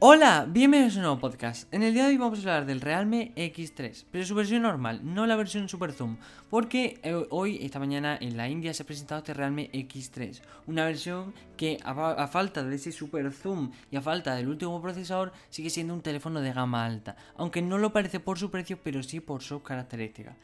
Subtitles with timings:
[0.00, 1.74] Hola, bienvenidos a un nuevo podcast.
[1.74, 5.00] En el día de hoy vamos a hablar del Realme X3, pero su versión normal,
[5.02, 8.86] no la versión Super Zoom, porque eh, hoy, esta mañana, en la India se ha
[8.86, 14.00] presentado este Realme X3, una versión que a, falta de ese Super Zoom y a
[14.00, 18.20] falta del último procesador, sigue siendo un teléfono de gama alta, aunque no lo parece
[18.20, 20.36] por su precio, pero sí por sus características.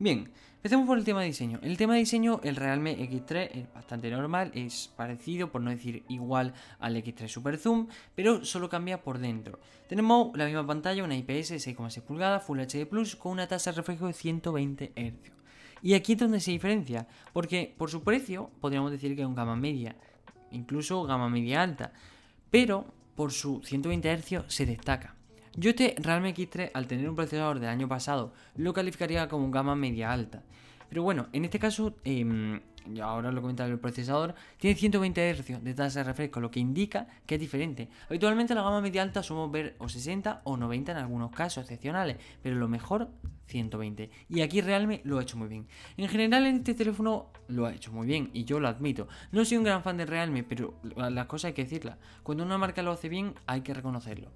[0.00, 1.60] Bien, empecemos por el tema de diseño.
[1.62, 6.04] El tema de diseño, el Realme X3 es bastante normal, es parecido, por no decir
[6.08, 9.60] igual al X3 Super Zoom, pero solo cambia por dentro.
[9.90, 13.76] Tenemos la misma pantalla, una IPS 6,6 pulgadas, Full HD Plus, con una tasa de
[13.76, 15.32] reflejo de 120 Hz.
[15.82, 19.34] Y aquí es donde se diferencia, porque por su precio podríamos decir que es un
[19.34, 19.96] gama media,
[20.50, 21.92] incluso gama media alta,
[22.50, 25.19] pero por su 120 Hz se destaca.
[25.60, 29.76] Yo este Realme X3, al tener un procesador del año pasado, lo calificaría como gama
[29.76, 30.42] media alta.
[30.88, 32.62] Pero bueno, en este caso, eh,
[33.02, 37.08] ahora lo comentaré el procesador, tiene 120 Hz de tasa de refresco, lo que indica
[37.26, 37.90] que es diferente.
[38.08, 42.16] Habitualmente la gama media alta somos ver o 60 o 90 en algunos casos excepcionales,
[42.42, 43.10] pero lo mejor
[43.48, 44.08] 120.
[44.30, 45.66] Y aquí Realme lo ha hecho muy bien.
[45.98, 49.08] En general en este teléfono lo ha hecho muy bien y yo lo admito.
[49.30, 51.98] No soy un gran fan de Realme, pero las cosas hay que decirlas.
[52.22, 54.30] Cuando una marca lo hace bien hay que reconocerlo.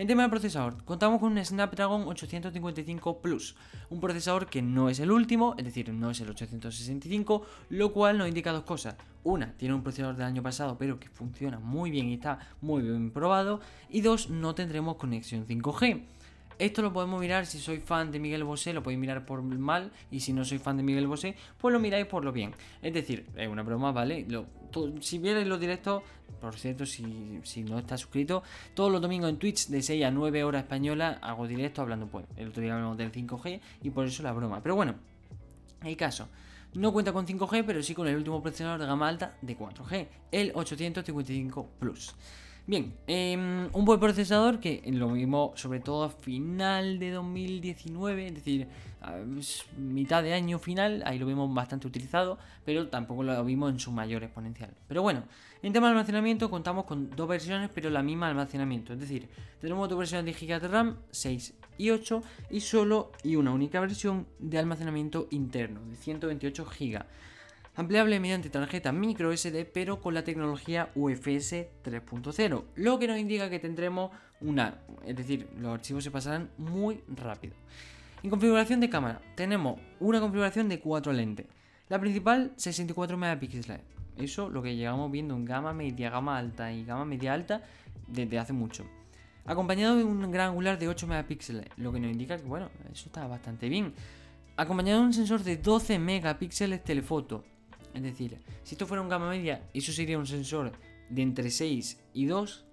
[0.00, 3.54] En tema de procesador, contamos con un Snapdragon 855 Plus,
[3.90, 8.16] un procesador que no es el último, es decir, no es el 865, lo cual
[8.16, 8.94] nos indica dos cosas.
[9.24, 12.80] Una, tiene un procesador del año pasado, pero que funciona muy bien y está muy
[12.80, 13.60] bien probado.
[13.90, 16.02] Y dos, no tendremos conexión 5G.
[16.60, 19.90] Esto lo podemos mirar si soy fan de Miguel Bosé, lo podéis mirar por mal,
[20.10, 22.52] y si no soy fan de Miguel Bosé, pues lo miráis por lo bien.
[22.82, 24.26] Es decir, es una broma, ¿vale?
[25.00, 26.02] si vierais los directos,
[26.38, 28.42] por cierto, si, si, no estás suscrito,
[28.74, 32.26] todos los domingos en Twitch de 6 a 9 horas española hago directo hablando, pues,
[32.36, 34.62] el otro día hablamos del 5G y por eso la broma.
[34.62, 34.96] Pero bueno,
[35.80, 36.28] hay caso.
[36.74, 40.08] No cuenta con 5G, pero sí con el último procesador de gama alta de 4G,
[40.30, 42.14] el 855 Plus.
[42.70, 48.34] Bien, em, un buen procesador que lo vimos sobre todo a final de 2019, es
[48.34, 48.68] decir,
[49.76, 53.90] mitad de año final, ahí lo vimos bastante utilizado, pero tampoco lo vimos en su
[53.90, 54.70] mayor exponencial.
[54.86, 55.24] Pero bueno,
[55.64, 59.28] en tema de almacenamiento contamos con dos versiones, pero la misma almacenamiento, es decir,
[59.60, 63.80] tenemos dos versiones de GB de RAM, 6 y 8, y solo y una única
[63.80, 67.04] versión de almacenamiento interno, de 128 GB
[67.74, 73.48] ampliable mediante tarjeta micro SD pero con la tecnología UFS 3.0, lo que nos indica
[73.48, 74.10] que tendremos
[74.40, 77.54] una, es decir, los archivos se pasarán muy rápido.
[78.22, 81.46] En configuración de cámara tenemos una configuración de 4 lentes,
[81.88, 83.80] la principal 64 megapíxeles,
[84.16, 87.62] eso lo que llegamos viendo en gama media, gama alta y gama media alta
[88.06, 88.84] desde hace mucho.
[89.46, 93.06] Acompañado de un gran angular de 8 megapíxeles, lo que nos indica que bueno, eso
[93.06, 93.94] está bastante bien.
[94.56, 97.44] Acompañado de un sensor de 12 megapíxeles telefoto,
[97.94, 100.72] es decir, si esto fuera un gama media, eso sería un sensor
[101.08, 102.64] de entre 6 y 2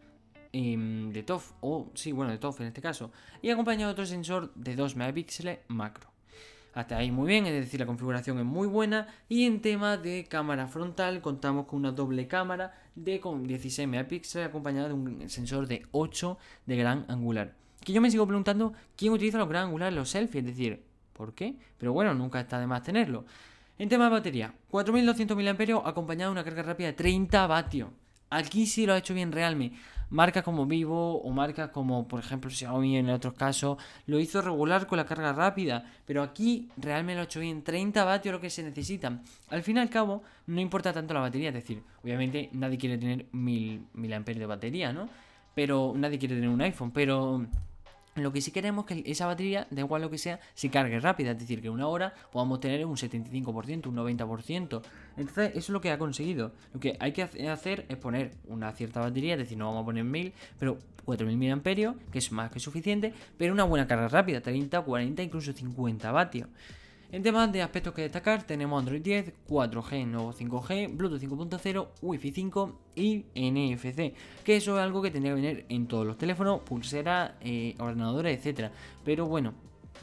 [0.53, 3.11] em, de TOF, o sí, bueno, de TOF en este caso,
[3.41, 6.09] y acompañado de otro sensor de 2 megapíxeles macro.
[6.78, 9.07] Hasta ahí muy bien, es decir, la configuración es muy buena.
[9.28, 14.47] Y en tema de cámara frontal, contamos con una doble cámara de con 16 megapíxeles
[14.47, 17.55] acompañada de un sensor de 8 de gran angular.
[17.84, 21.34] Que yo me sigo preguntando quién utiliza los gran angulares, los selfies, es decir, ¿por
[21.34, 21.55] qué?
[21.79, 23.25] Pero bueno, nunca está de más tenerlo.
[23.79, 27.89] En tema de batería, 4200 mAh acompañado de una carga rápida de 30 vatios.
[28.31, 29.71] Aquí sí lo ha hecho bien Realme.
[30.09, 33.77] Marcas como Vivo o marcas como, por ejemplo, Xiaomi en otros casos,
[34.07, 35.85] lo hizo regular con la carga rápida.
[36.07, 37.61] Pero aquí Realme lo ha hecho bien.
[37.61, 39.21] 30 vatios lo que se necesitan.
[39.49, 41.49] Al fin y al cabo, no importa tanto la batería.
[41.49, 45.07] Es decir, obviamente nadie quiere tener 1000 mAh de batería, ¿no?
[45.53, 46.91] Pero nadie quiere tener un iPhone.
[46.91, 47.45] Pero
[48.23, 51.00] lo que sí queremos es que esa batería, da igual lo que sea, se cargue
[51.00, 51.31] rápida.
[51.31, 54.81] Es decir, que una hora podamos tener un 75%, un 90%.
[55.17, 56.51] Entonces, eso es lo que ha conseguido.
[56.73, 59.85] Lo que hay que hacer es poner una cierta batería, es decir, no vamos a
[59.85, 64.41] poner 1000, pero 4000 mAh, que es más que suficiente, pero una buena carga rápida,
[64.41, 66.49] 30, 40, incluso 50 vatios.
[67.09, 72.31] En temas de aspectos que destacar, tenemos Android 10, 4G, nuevo 5G, Bluetooth 5.0, Wi-Fi
[72.31, 74.13] 5 y NFC,
[74.44, 78.46] que eso es algo que tendría que venir en todos los teléfonos, pulseras, eh, ordenadores,
[78.46, 78.72] etc.
[79.05, 79.53] Pero bueno,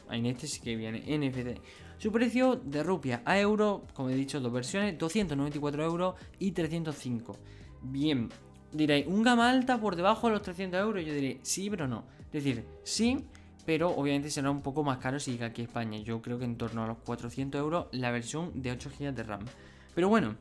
[0.09, 1.61] en este sí que viene NFC.
[1.99, 7.37] Su precio de rupia a euro, como he dicho, dos versiones, 294 euros y 305.
[7.83, 8.29] Bien,
[8.71, 11.05] diréis, ¿un gama alta por debajo de los 300 euros?
[11.05, 12.03] Yo diré, sí, pero no.
[12.33, 13.23] Es decir, sí,
[13.65, 15.97] pero obviamente será un poco más caro si llega aquí España.
[15.99, 19.23] Yo creo que en torno a los 400 euros la versión de 8 GB de
[19.23, 19.45] RAM.
[19.93, 20.35] Pero bueno,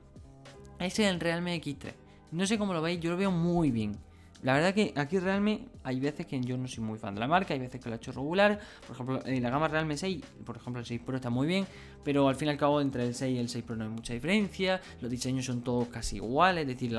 [0.78, 1.92] ese es el Realme X3.
[2.32, 3.96] No sé cómo lo veis, yo lo veo muy bien.
[4.42, 7.26] La verdad que aquí Realme hay veces que yo no soy muy fan de la
[7.26, 8.60] marca, hay veces que lo he hecho regular.
[8.86, 11.66] Por ejemplo, en la gama Realme 6, por ejemplo, el 6 Pro está muy bien,
[12.04, 13.90] pero al fin y al cabo entre el 6 y el 6 Pro no hay
[13.90, 14.82] mucha diferencia.
[15.00, 16.94] Los diseños son todos casi iguales, es decir,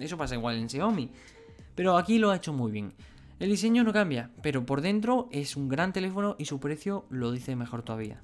[0.00, 1.08] eso pasa igual en Xiaomi.
[1.76, 2.92] Pero aquí lo ha hecho muy bien.
[3.44, 7.30] El diseño no cambia, pero por dentro es un gran teléfono y su precio lo
[7.30, 8.22] dice mejor todavía.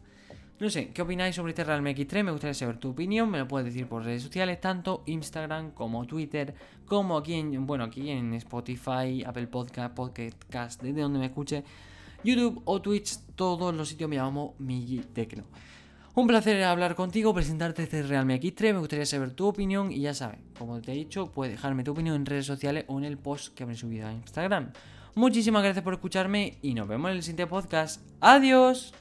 [0.59, 2.25] No sé, ¿qué opináis sobre este Realme X3?
[2.25, 6.07] Me gustaría saber tu opinión, me lo puedes decir por redes sociales, tanto Instagram como
[6.07, 6.55] Twitter,
[6.87, 11.65] como aquí en, bueno, aquí en Spotify, Apple Podcast, Podcast, desde donde me escuche,
[12.25, 15.45] YouTube o Twitch, todos los sitios me llamo Migi Tecno.
[16.15, 20.15] Un placer hablar contigo, presentarte este Realme X3, me gustaría saber tu opinión y ya
[20.15, 23.19] sabes, como te he dicho, puedes dejarme tu opinión en redes sociales o en el
[23.19, 24.73] post que habré subido a Instagram.
[25.15, 28.01] Muchísimas gracias por escucharme y nos vemos en el siguiente podcast.
[28.21, 28.95] ¡Adiós!